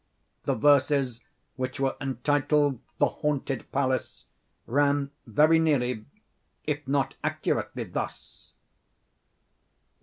The 0.45 0.55
verses, 0.55 1.21
which 1.57 1.79
were 1.79 1.95
entitled 2.01 2.79
"The 2.97 3.05
Haunted 3.05 3.71
Palace," 3.71 4.25
ran 4.65 5.11
very 5.27 5.59
nearly, 5.59 6.05
if 6.65 6.87
not 6.87 7.13
accurately, 7.23 7.83
thus: 7.83 8.51
I. 8.51 8.55